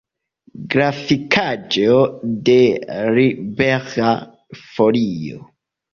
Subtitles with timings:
[0.75, 1.99] Grafikaĵo
[2.49, 2.57] de
[3.19, 4.11] Libera
[4.63, 5.45] Folio.